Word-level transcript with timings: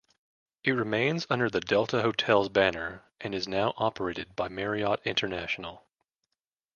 It 0.63 0.71
remains 0.71 1.27
under 1.29 1.47
the 1.47 1.59
Delta 1.59 2.01
Hotels 2.01 2.49
banner 2.49 3.03
and 3.19 3.35
is 3.35 3.47
now 3.47 3.75
operated 3.77 4.35
by 4.35 4.47
Marriott 4.47 4.99
International. 5.05 5.85